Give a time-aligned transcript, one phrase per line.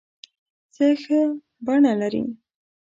[0.73, 1.19] څه ښه
[1.65, 2.23] بڼه لرې